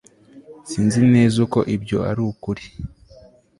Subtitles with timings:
[0.69, 2.63] Sinzi neza uko ibyo ari ukuri